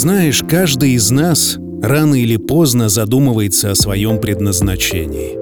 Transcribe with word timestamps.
Знаешь, 0.00 0.42
каждый 0.48 0.92
из 0.92 1.10
нас 1.10 1.58
рано 1.82 2.14
или 2.14 2.38
поздно 2.38 2.88
задумывается 2.88 3.70
о 3.70 3.74
своем 3.74 4.18
предназначении. 4.18 5.36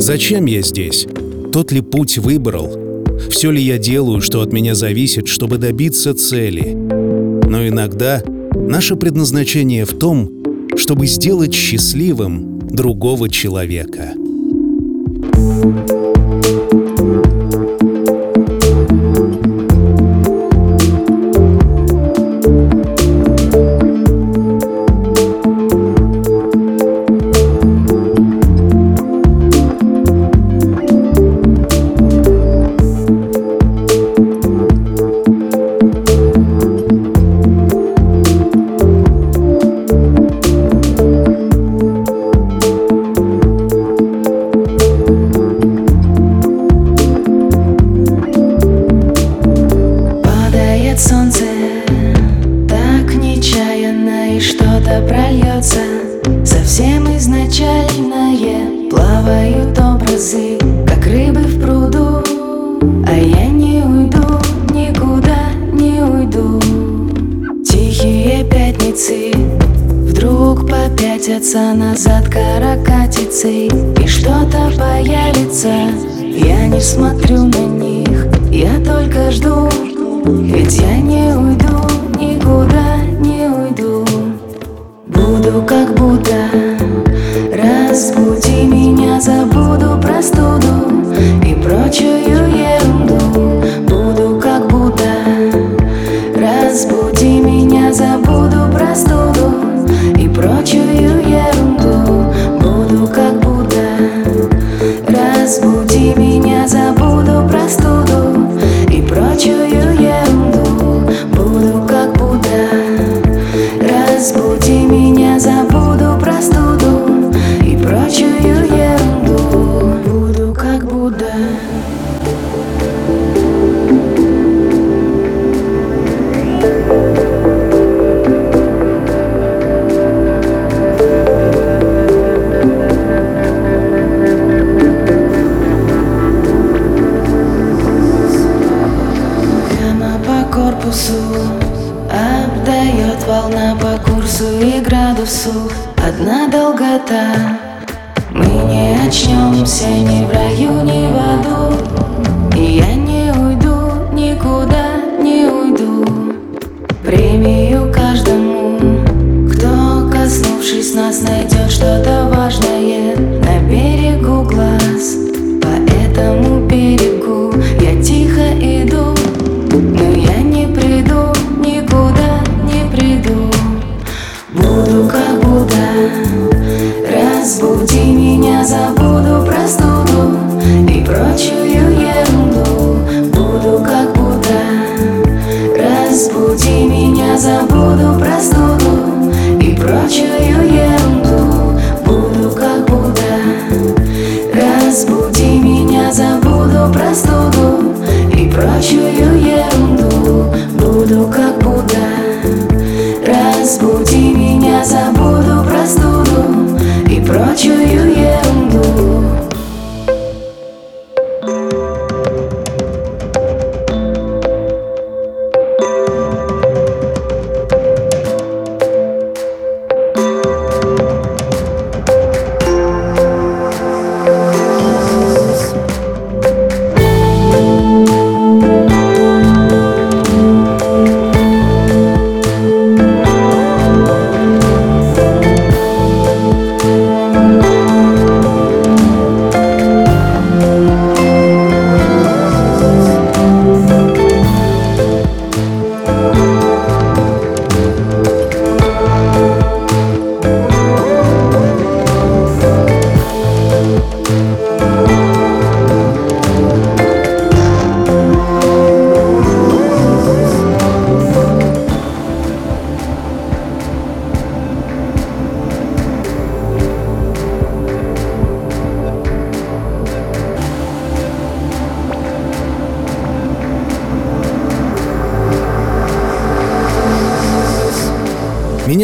Зачем 0.00 0.46
я 0.46 0.62
здесь? 0.62 1.06
Тот 1.52 1.72
ли 1.72 1.82
путь 1.82 2.16
выбрал? 2.16 3.04
Все 3.28 3.50
ли 3.50 3.60
я 3.60 3.76
делаю, 3.76 4.22
что 4.22 4.40
от 4.40 4.50
меня 4.50 4.74
зависит, 4.74 5.28
чтобы 5.28 5.58
добиться 5.58 6.14
цели? 6.14 6.72
Но 6.72 7.68
иногда 7.68 8.22
наше 8.54 8.96
предназначение 8.96 9.84
в 9.84 9.98
том, 9.98 10.30
чтобы 10.74 11.06
сделать 11.06 11.52
счастливым 11.52 12.60
другого 12.66 13.28
человека. 13.28 14.14
thank 15.60 15.90
you 15.90 15.97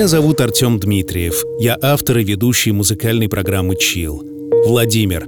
Меня 0.04 0.10
зовут 0.10 0.42
Артем 0.42 0.78
Дмитриев. 0.78 1.42
Я 1.58 1.78
автор 1.80 2.18
и 2.18 2.24
ведущий 2.24 2.72
музыкальной 2.72 3.26
программы 3.30 3.74
«Чил». 3.74 4.22
Владимир, 4.66 5.26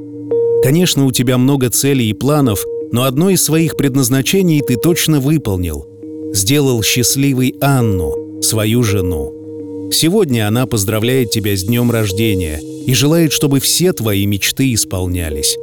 конечно, 0.62 1.06
у 1.06 1.12
тебя 1.12 1.38
много 1.38 1.70
целей 1.70 2.11
и 2.11 2.12
планов, 2.12 2.62
но 2.93 3.05
одно 3.05 3.31
из 3.31 3.43
своих 3.43 3.78
предназначений 3.78 4.61
ты 4.61 4.76
точно 4.76 5.19
выполнил. 5.19 5.87
Сделал 6.34 6.82
счастливой 6.82 7.55
Анну, 7.58 8.43
свою 8.43 8.82
жену. 8.82 9.88
Сегодня 9.93 10.46
она 10.46 10.67
поздравляет 10.67 11.31
тебя 11.31 11.56
с 11.56 11.62
днем 11.62 11.90
рождения 11.90 12.61
и 12.87 12.93
желает, 12.93 13.32
чтобы 13.32 13.61
все 13.61 13.94
твои 13.94 14.26
мечты 14.26 14.75
исполнялись. 14.75 15.56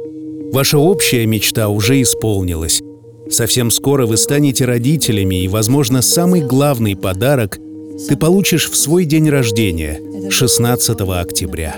Ваша 0.52 0.78
общая 0.78 1.24
мечта 1.24 1.68
уже 1.68 2.02
исполнилась. 2.02 2.82
Совсем 3.30 3.70
скоро 3.70 4.06
вы 4.06 4.16
станете 4.16 4.64
родителями, 4.64 5.44
и, 5.44 5.46
возможно, 5.46 6.02
самый 6.02 6.40
главный 6.40 6.96
подарок 6.96 7.60
ты 8.08 8.16
получишь 8.16 8.70
в 8.70 8.76
свой 8.76 9.04
день 9.04 9.28
рождения, 9.28 10.00
16 10.30 11.00
октября. 11.00 11.76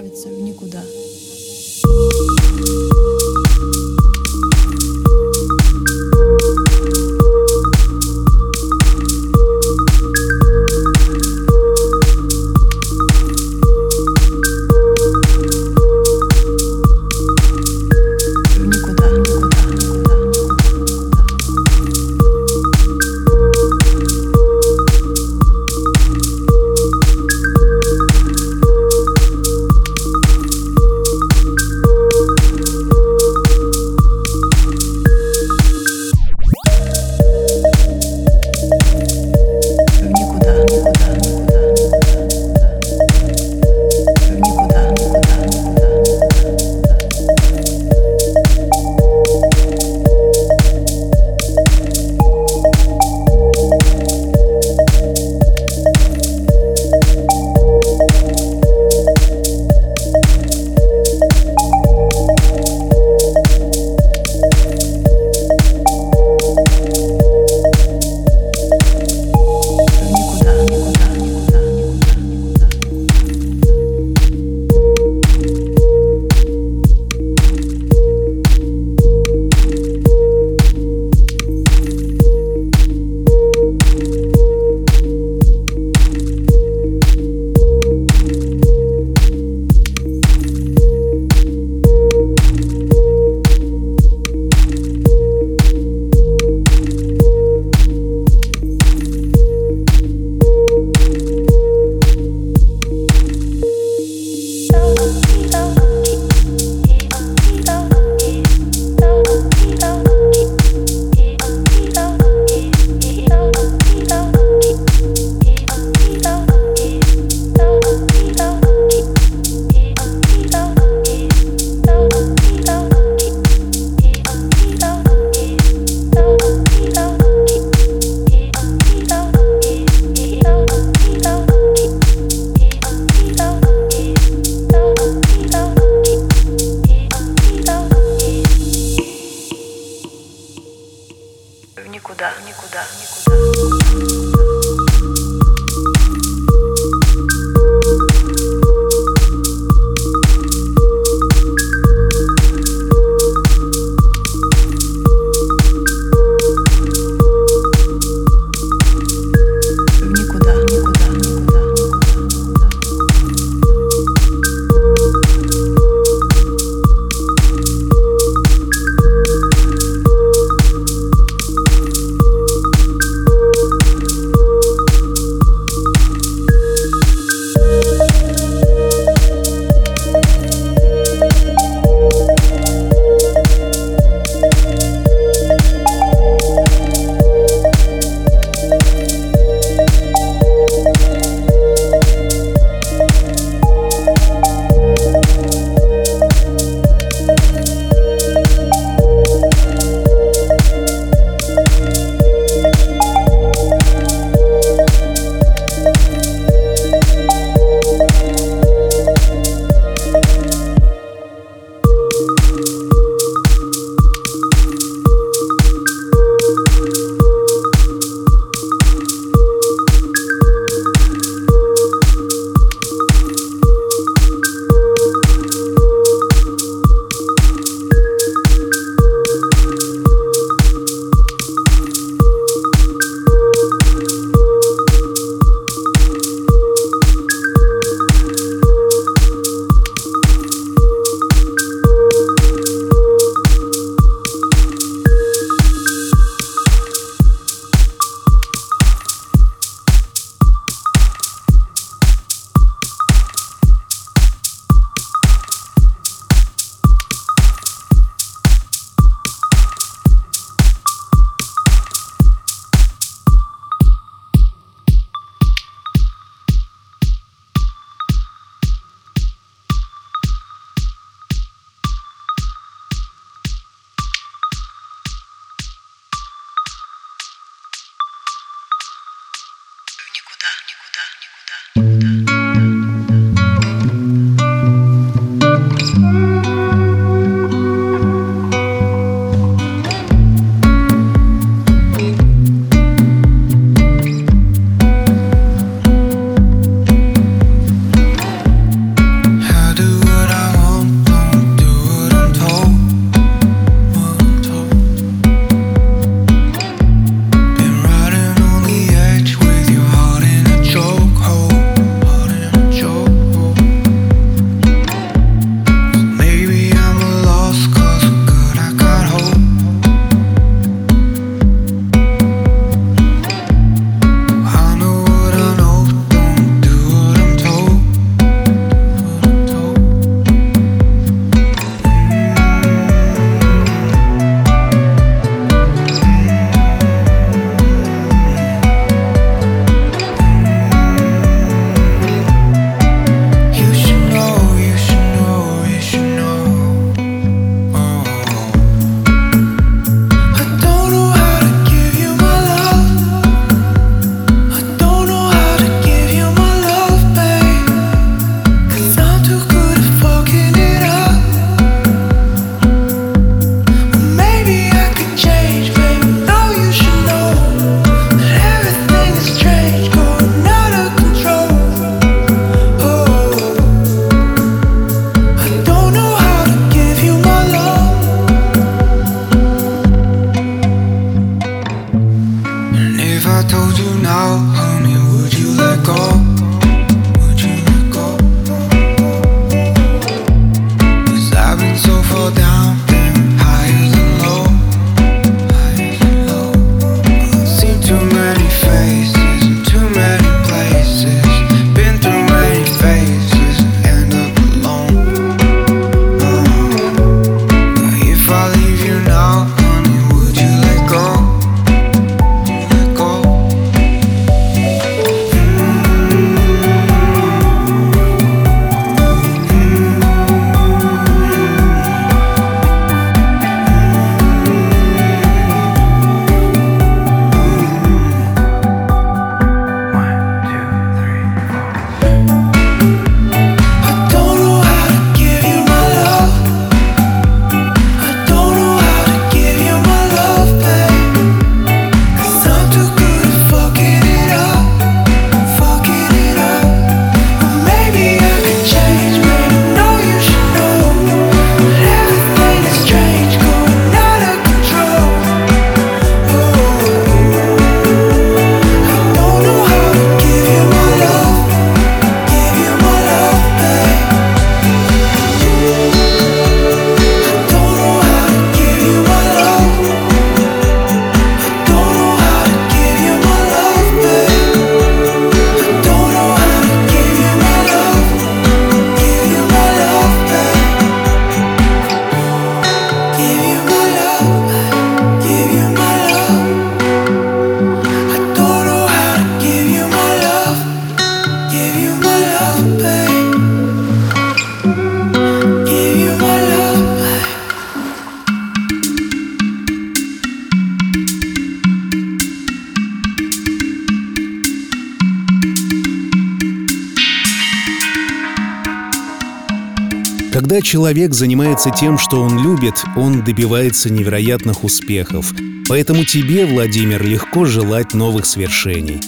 Человек 510.67 511.15
занимается 511.15 511.71
тем, 511.71 511.97
что 511.97 512.21
он 512.21 512.43
любит, 512.43 512.85
он 512.97 513.23
добивается 513.23 513.89
невероятных 513.89 514.65
успехов. 514.65 515.33
Поэтому 515.69 516.05
тебе, 516.05 516.45
Владимир, 516.45 517.05
легко 517.05 517.45
желать 517.45 517.95
новых 517.95 518.27
свершений. 518.27 519.01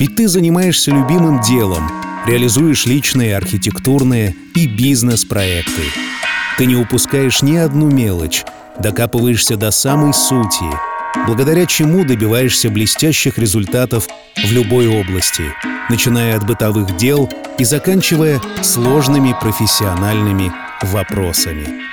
Ведь 0.00 0.16
ты 0.16 0.26
занимаешься 0.26 0.90
любимым 0.90 1.40
делом, 1.40 1.88
реализуешь 2.26 2.86
личные, 2.86 3.36
архитектурные 3.36 4.34
и 4.56 4.66
бизнес-проекты. 4.66 5.82
Ты 6.58 6.66
не 6.66 6.74
упускаешь 6.74 7.42
ни 7.42 7.56
одну 7.56 7.88
мелочь, 7.90 8.42
докапываешься 8.80 9.56
до 9.56 9.70
самой 9.70 10.12
сути, 10.12 10.64
благодаря 11.28 11.64
чему 11.66 12.04
добиваешься 12.04 12.70
блестящих 12.70 13.38
результатов 13.38 14.08
в 14.36 14.52
любой 14.52 14.88
области, 14.88 15.44
начиная 15.88 16.36
от 16.36 16.44
бытовых 16.44 16.96
дел 16.96 17.30
и 17.56 17.62
заканчивая 17.62 18.40
сложными 18.62 19.32
профессиональными 19.40 20.52
вопросами. 20.82 21.84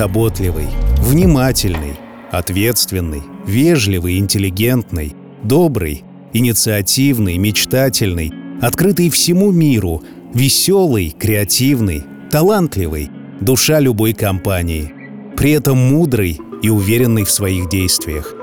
Заботливый, 0.00 0.68
внимательный, 1.02 1.94
ответственный, 2.30 3.22
вежливый, 3.46 4.16
интеллигентный, 4.16 5.14
добрый, 5.42 6.04
инициативный, 6.32 7.36
мечтательный, 7.36 8.32
открытый 8.62 9.10
всему 9.10 9.50
миру, 9.52 10.02
веселый, 10.32 11.10
креативный, 11.10 12.02
талантливый, 12.30 13.10
душа 13.42 13.78
любой 13.78 14.14
компании, 14.14 14.90
при 15.36 15.50
этом 15.50 15.76
мудрый 15.76 16.40
и 16.62 16.70
уверенный 16.70 17.24
в 17.24 17.30
своих 17.30 17.68
действиях. 17.68 18.34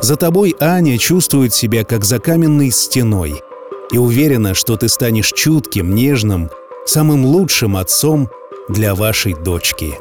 За 0.00 0.16
тобой 0.16 0.54
Аня 0.60 0.96
чувствует 0.96 1.52
себя 1.52 1.84
как 1.84 2.06
за 2.06 2.20
каменной 2.20 2.70
стеной 2.70 3.34
и 3.92 3.98
уверена, 3.98 4.54
что 4.54 4.78
ты 4.78 4.88
станешь 4.88 5.32
чутким, 5.34 5.94
нежным, 5.94 6.48
самым 6.86 7.26
лучшим 7.26 7.76
отцом 7.76 8.30
для 8.70 8.94
вашей 8.94 9.34
дочки. 9.34 9.92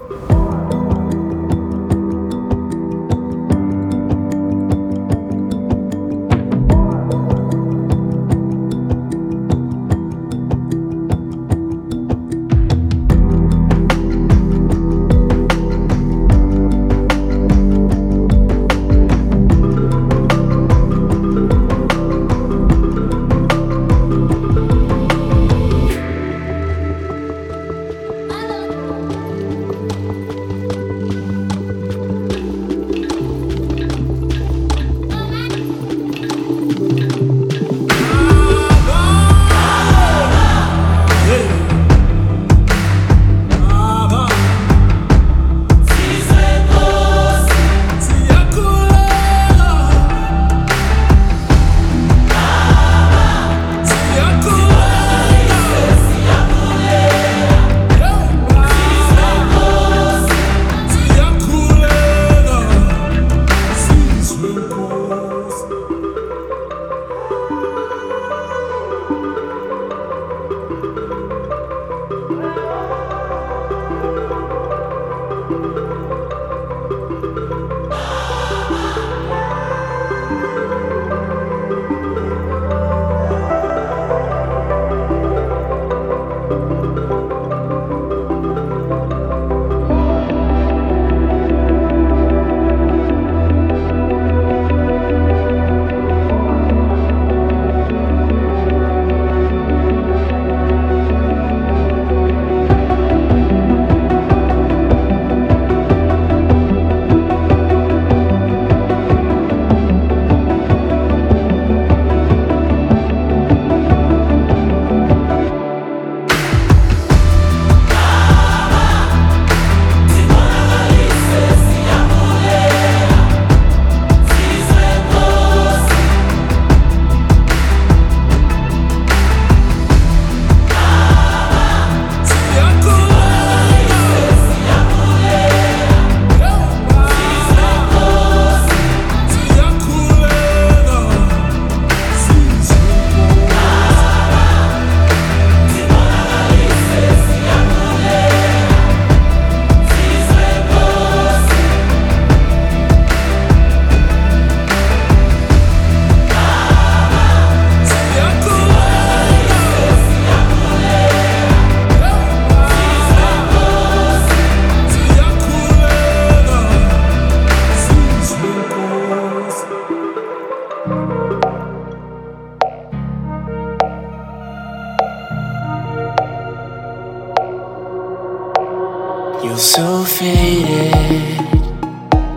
so 179.61 180.03
faded. 180.03 181.39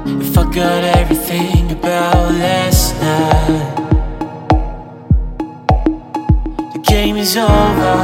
You 0.04 0.22
forgot 0.22 0.84
everything 0.84 1.70
about 1.72 2.32
last 2.34 2.94
night. 3.00 3.76
The 6.74 6.80
game 6.80 7.16
is 7.16 7.34
over. 7.38 7.96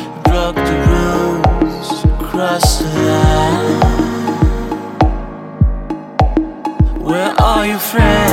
You 0.00 0.22
broke 0.24 0.56
the 0.56 0.78
rules, 0.88 2.04
across 2.04 2.78
the 2.78 2.88
line. 3.08 3.80
Where 7.02 7.34
are 7.38 7.66
your 7.66 7.78
friends? 7.78 8.23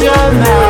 your 0.00 0.14
mouth. 0.14 0.67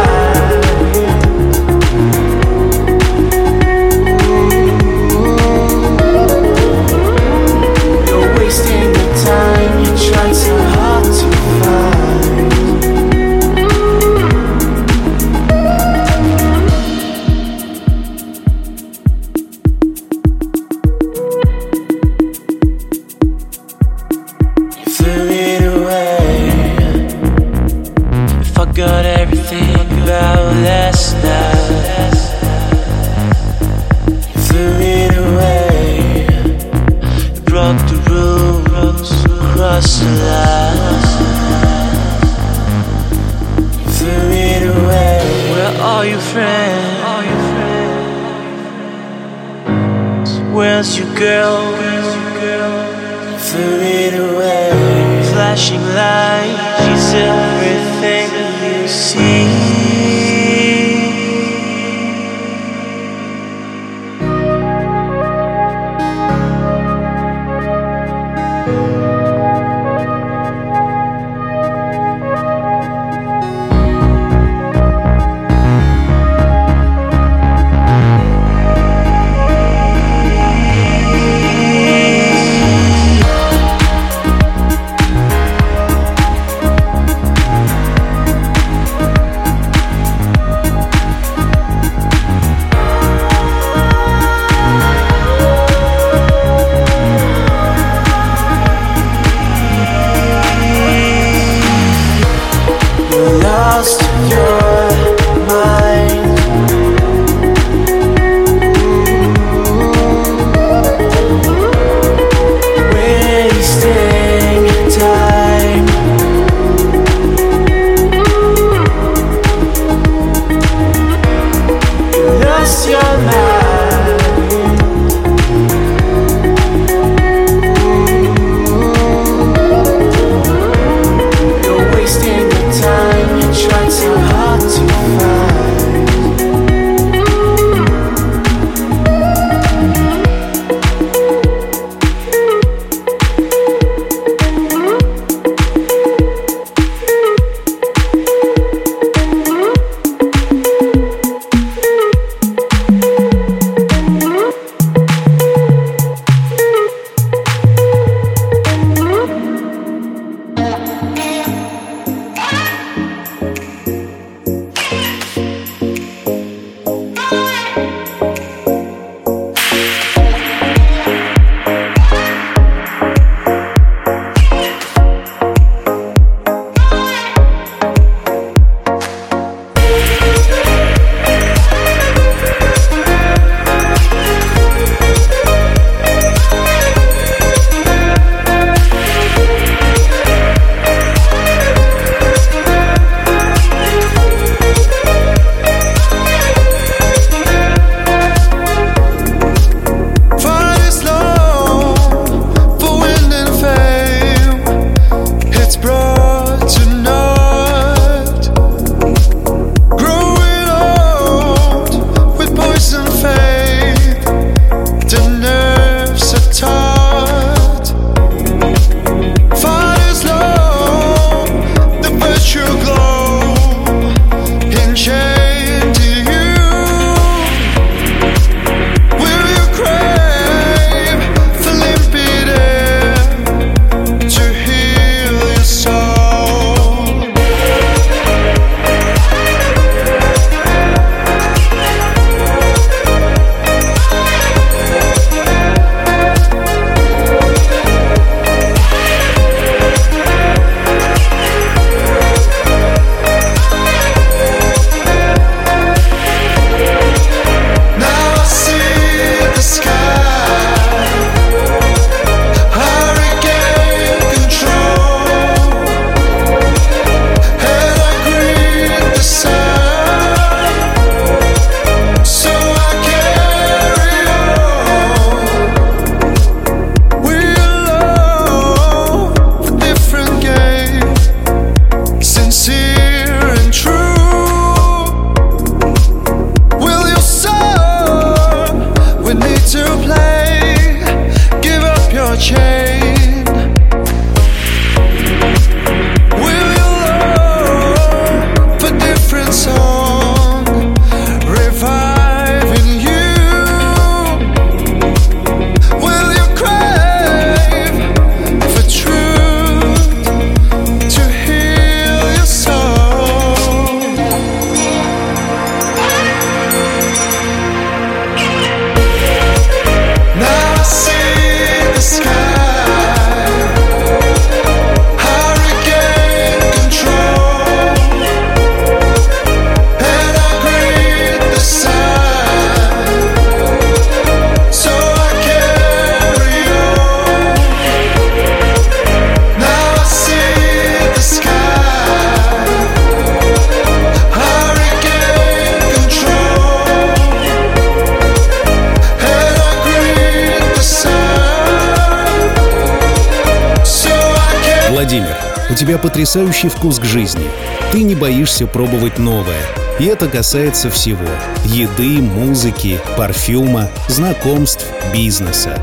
Потрясающий 356.29 356.68
вкус 356.68 356.99
к 356.99 357.05
жизни. 357.05 357.47
Ты 357.91 358.03
не 358.03 358.14
боишься 358.14 358.66
пробовать 358.66 359.18
новое. 359.18 359.62
И 359.99 360.05
это 360.05 360.29
касается 360.29 360.91
всего— 360.91 361.24
еды, 361.64 362.20
музыки, 362.20 363.01
парфюма, 363.16 363.89
знакомств, 364.09 364.85
бизнеса. 365.11 365.81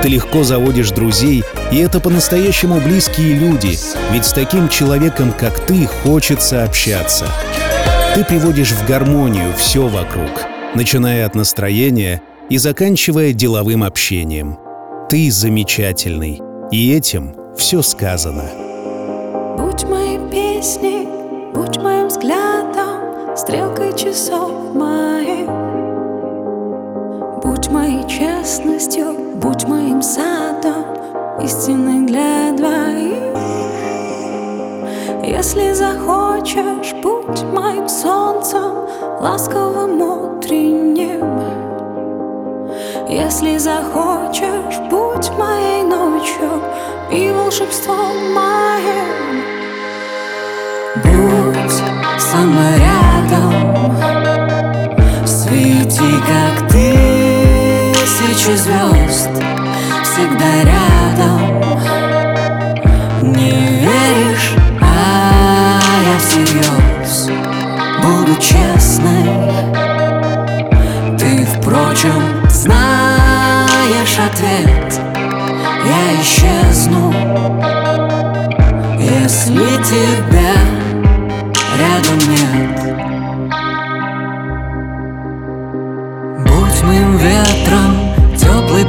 Ты 0.00 0.08
легко 0.10 0.44
заводишь 0.44 0.92
друзей, 0.92 1.42
и 1.72 1.78
это 1.78 1.98
по-настоящему 1.98 2.80
близкие 2.80 3.34
люди, 3.34 3.76
ведь 4.12 4.24
с 4.24 4.32
таким 4.32 4.68
человеком, 4.68 5.32
как 5.32 5.66
ты, 5.66 5.86
хочется 6.04 6.62
общаться. 6.62 7.26
Ты 8.14 8.24
приводишь 8.24 8.70
в 8.70 8.86
гармонию 8.86 9.52
все 9.56 9.88
вокруг, 9.88 10.30
начиная 10.76 11.26
от 11.26 11.34
настроения 11.34 12.22
и 12.48 12.58
заканчивая 12.58 13.32
деловым 13.32 13.82
общением. 13.82 14.58
Ты 15.10 15.32
замечательный, 15.32 16.40
и 16.70 16.92
этим 16.92 17.34
все 17.56 17.82
сказано. 17.82 18.67
Песней, 20.58 21.08
будь 21.54 21.78
моим 21.78 22.08
взглядом, 22.08 23.36
стрелкой 23.36 23.96
часов 23.96 24.50
моих. 24.74 25.48
Будь 27.44 27.68
моей 27.68 28.04
честностью, 28.08 29.14
будь 29.36 29.68
моим 29.68 30.02
садом, 30.02 30.84
истинной 31.44 32.06
для 32.06 32.50
двоих. 32.56 33.36
Если 35.22 35.72
захочешь, 35.74 36.92
будь 37.04 37.40
моим 37.52 37.88
солнцем, 37.88 38.88
ласковым 39.20 40.02
утренним. 40.02 41.40
Если 43.08 43.58
захочешь, 43.58 44.80
будь 44.90 45.30
моей 45.38 45.84
ночью 45.84 46.50
и 47.12 47.30
волшебством 47.30 48.34
моим. 48.34 49.47
Мной 52.34 52.78
рядом, 52.78 53.96
свети, 55.26 56.14
как 56.26 56.68
тысячи 56.68 58.54
звезд, 58.54 59.30
всегда 60.02 60.50
рядом. 60.62 61.40
Не 63.22 63.50
веришь, 63.80 64.54
а 64.80 65.80
я 66.04 66.18
всерьез 66.18 67.30
буду 68.02 68.34
честной. 68.40 69.24
Ты, 71.18 71.46
впрочем, 71.46 72.22
знаешь 72.48 74.18
ответ 74.18 75.00
Я 75.84 76.20
исчезну 76.20 77.12
Если 78.98 79.82
тебя 79.82 80.37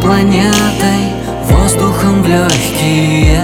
планетой 0.10 1.14
Воздухом 1.44 2.24
в 2.24 2.28
легкие 2.28 3.44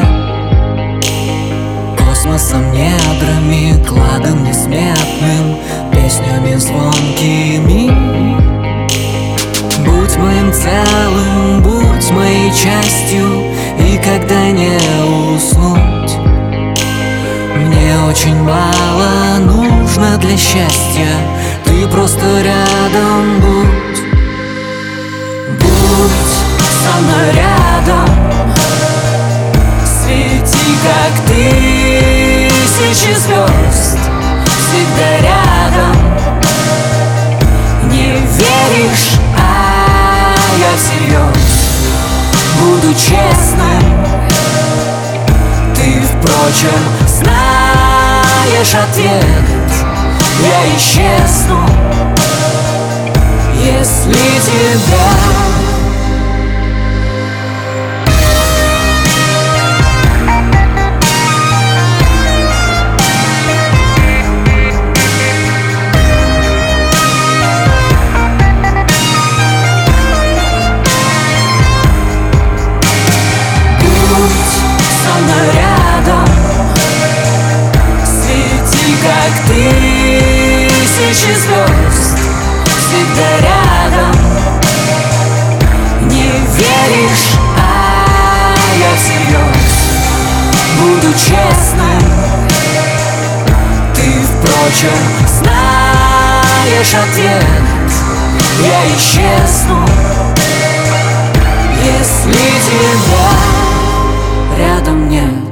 Космосом, 1.95 2.71
недрами, 2.71 3.83
кладом 3.87 4.43
несметным 4.43 5.59
Песнями 5.91 6.55
звонкими. 6.55 7.91
Будь 9.85 10.17
моим 10.17 10.51
целым, 10.51 11.61
будь 11.61 12.11
моей 12.11 12.49
частью 12.49 13.43
И 13.77 13.99
когда 14.03 14.49
не 14.49 14.75
уснуть 15.35 16.17
Мне 17.57 17.95
очень 18.09 18.41
мало 18.41 19.37
нужно 19.39 20.17
для 20.17 20.35
счастья. 20.35 21.13
Ты 21.63 21.87
просто 21.89 22.25
рядом 22.41 23.39
будь 23.39 23.94
со 26.85 27.31
рядом. 27.31 28.09
Свети, 29.85 30.77
как 30.83 31.13
тысячи 31.27 33.13
звезд 33.15 33.97
Всегда 34.45 35.09
рядом. 35.21 35.95
Не 37.91 38.11
веришь, 38.11 39.19
а 39.37 40.35
я 40.59 40.71
всерьез. 40.77 41.45
Буду 42.59 42.93
честным. 42.93 43.83
Ты, 45.75 46.01
впрочем, 46.01 46.81
знаешь 47.07 48.75
ответ. 48.75 49.23
Я 50.41 50.77
исчезну 50.77 51.61
Если 53.55 54.11
тебя 54.11 55.44
Впрочем, 94.75 94.97
знаешь 95.39 96.95
ответ? 96.95 97.45
Я 98.61 98.87
исчезну. 98.93 99.85
Если 101.81 102.33
тебя 102.67 103.29
рядом 104.57 105.09
нет 105.09 105.44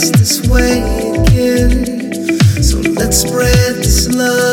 this 0.00 0.46
way 0.48 0.82
again. 1.12 1.86
So 2.62 2.80
let's 2.80 3.18
spread 3.18 3.76
this 3.76 4.08
love 4.12 4.43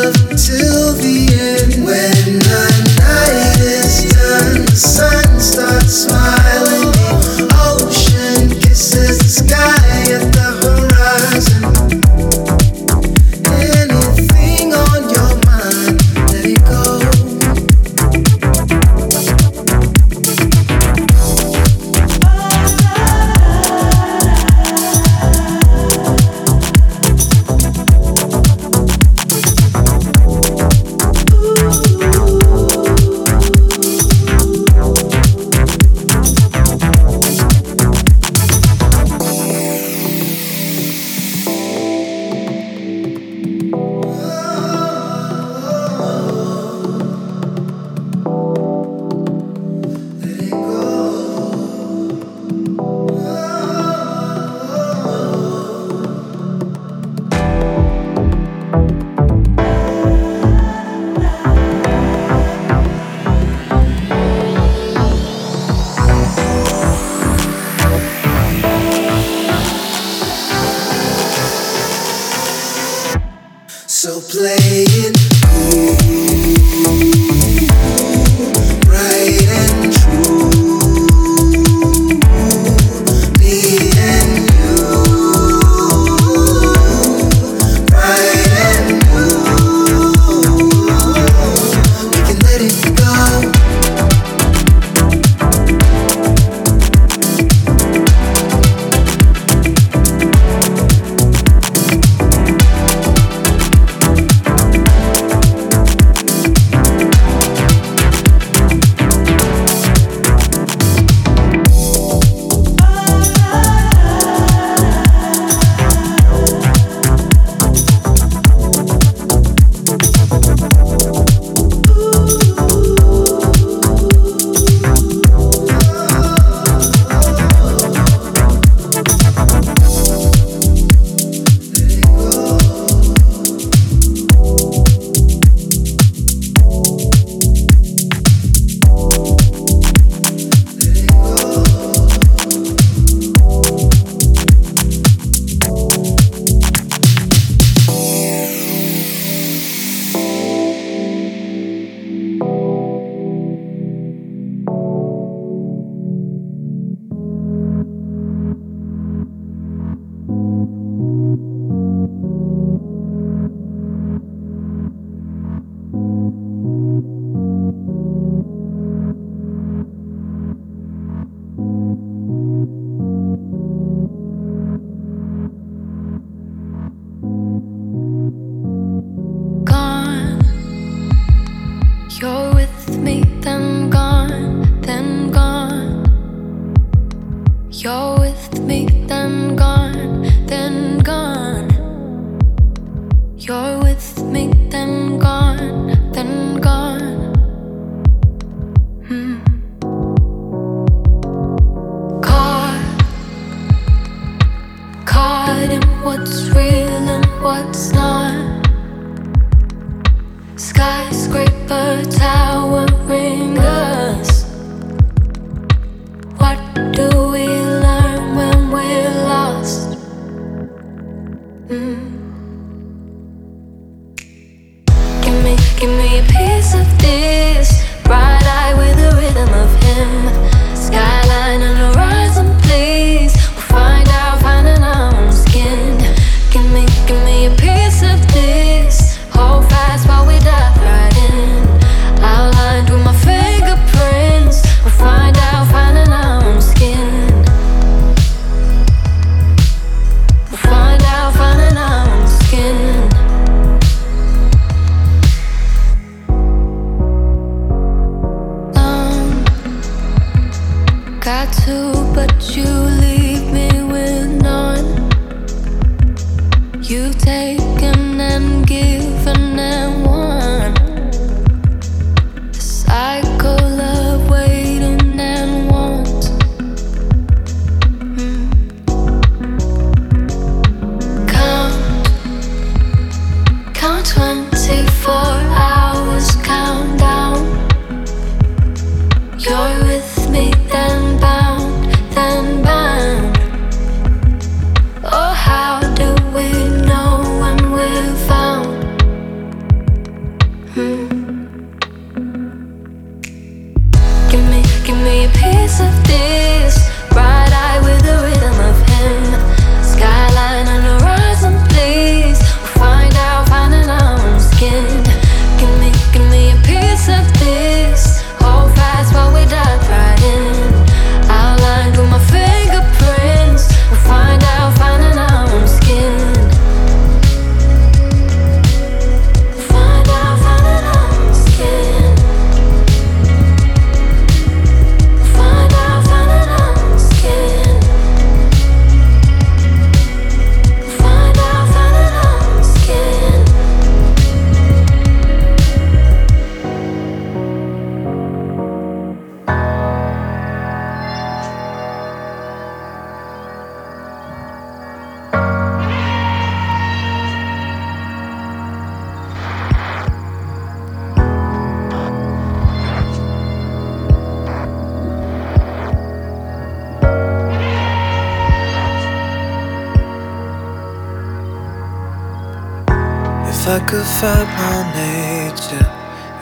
I 373.72 373.80
could 373.88 374.04
fight 374.04 374.48
my 374.60 374.84
nature, 374.92 375.88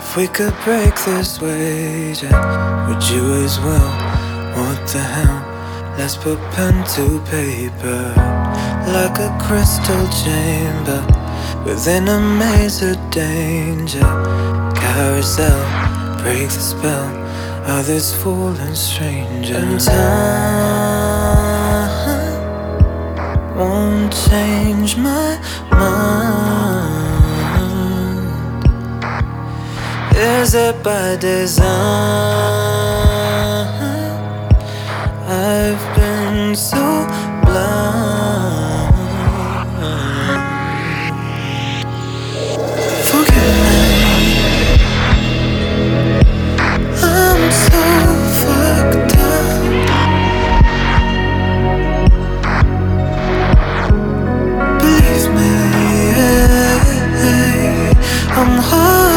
if 0.01 0.17
we 0.17 0.27
could 0.27 0.53
break 0.65 0.97
this 1.05 1.41
wager, 1.41 2.27
would 2.89 3.03
you 3.09 3.45
as 3.45 3.57
well? 3.61 3.93
What 4.59 4.85
the 4.89 4.99
hell? 4.99 5.41
Let's 5.97 6.17
put 6.17 6.41
pen 6.51 6.83
to 6.97 7.21
paper 7.31 8.15
like 8.91 9.21
a 9.21 9.31
crystal 9.41 10.09
chamber 10.25 11.07
within 11.65 12.09
a 12.09 12.19
maze 12.19 12.83
of 12.83 12.99
danger. 13.13 14.11
Carousel, 14.75 15.63
break 16.25 16.49
the 16.49 16.61
spell 16.73 17.07
of 17.71 17.87
this 17.87 18.13
fallen 18.13 18.75
stranger. 18.75 19.55
And 19.55 19.79
time 19.79 20.81
won't 23.57 24.13
change 24.29 24.97
my 24.97 25.40
Is 30.23 30.55
it 30.55 30.83
by 30.83 31.17
design? 31.17 31.65
I've 35.27 35.97
been 35.97 36.55
so 36.55 37.07
blind. 37.47 38.93
Forgive 43.09 43.57
me. 43.65 43.81
I'm 47.03 47.43
so 47.51 47.83
fucked 48.41 49.17
up. 49.17 49.81
Believe 54.81 55.27
me, 55.35 55.53
I'm 58.37 58.53
hollow 58.69 59.10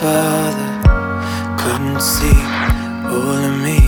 father. 0.00 0.70
Couldn't 1.58 2.00
see 2.00 2.40
all 3.14 3.40
of 3.50 3.56
me. 3.66 3.80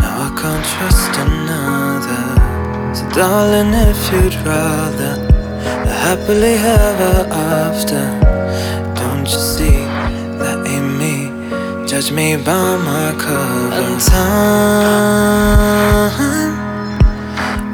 Now 0.00 0.26
I 0.26 0.30
can't 0.40 0.66
trust 0.74 1.12
another. 1.26 2.24
So, 2.96 3.04
darling, 3.16 3.72
if 3.88 4.00
you'd 4.12 4.36
rather 4.46 5.14
happily 6.04 6.56
ever 6.80 7.16
after, 7.64 8.04
don't 9.00 9.26
you 9.32 9.40
see 9.54 9.78
that 10.40 10.58
ain't 10.72 10.90
me? 11.02 11.16
Judge 11.88 12.10
me 12.12 12.36
by 12.36 12.76
my 12.90 13.08
cover. 13.24 13.84
And 13.86 14.00
time 14.12 15.44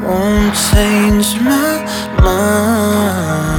won't 0.04 0.54
change 0.70 1.28
my 1.40 1.72
mind. 2.22 3.49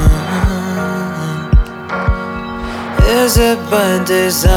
Is 3.32 3.38
it 3.38 3.60
by 3.72 4.04
design? 4.04 4.52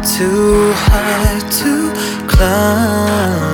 Too 0.00 0.72
high 0.86 1.40
to 1.58 1.74
climb. 2.28 3.53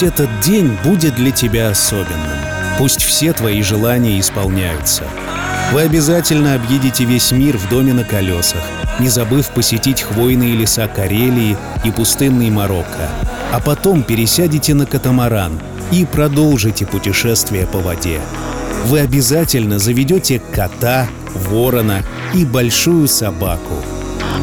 Пусть 0.00 0.14
этот 0.14 0.40
день 0.40 0.78
будет 0.82 1.16
для 1.16 1.30
тебя 1.30 1.68
особенным. 1.68 2.38
Пусть 2.78 3.02
все 3.02 3.34
твои 3.34 3.60
желания 3.60 4.18
исполняются. 4.18 5.02
Вы 5.74 5.82
обязательно 5.82 6.54
объедете 6.54 7.04
весь 7.04 7.32
мир 7.32 7.58
в 7.58 7.68
доме 7.68 7.92
на 7.92 8.02
колесах, 8.02 8.62
не 8.98 9.10
забыв 9.10 9.50
посетить 9.50 10.00
хвойные 10.00 10.54
леса 10.54 10.88
Карелии 10.88 11.54
и 11.84 11.90
пустынный 11.90 12.48
Марокко. 12.48 13.10
А 13.52 13.60
потом 13.60 14.02
пересядете 14.02 14.72
на 14.72 14.86
катамаран 14.86 15.60
и 15.92 16.06
продолжите 16.06 16.86
путешествие 16.86 17.66
по 17.66 17.78
воде. 17.80 18.22
Вы 18.86 19.00
обязательно 19.00 19.78
заведете 19.78 20.40
кота, 20.54 21.08
ворона 21.34 22.02
и 22.32 22.46
большую 22.46 23.06
собаку. 23.06 23.74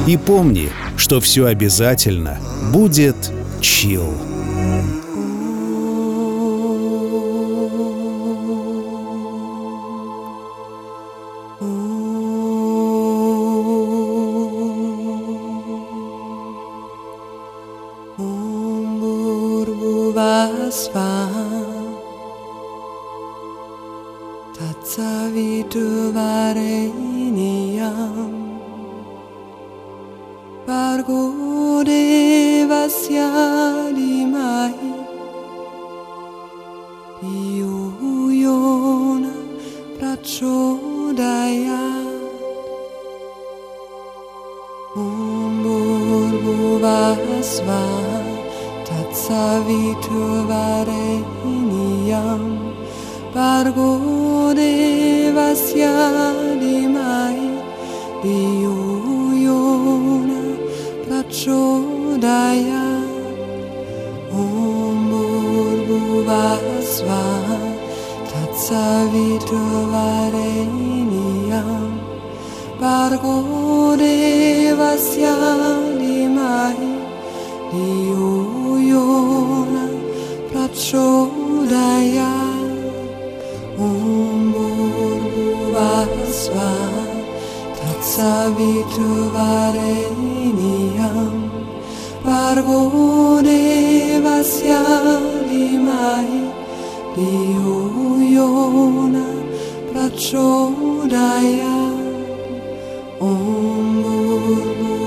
И 0.06 0.18
помни, 0.18 0.70
что 0.98 1.20
все 1.20 1.48
обязательно 1.48 2.38
будет 2.72 3.32
чил. 3.60 4.14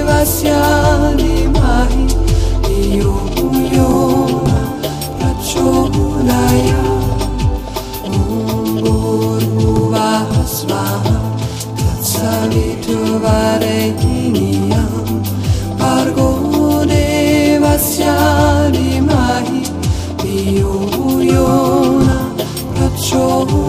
vasya 0.09 0.63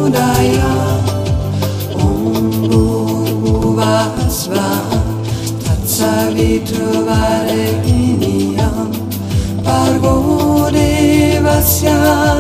Udaya 0.08 0.72
Om 2.00 2.32
Bhuvasva 3.44 4.70
Tatsavitruvare 5.64 7.64
Iniyam 7.84 8.88
Pargo 9.66 10.16
Devasya. 10.72 12.37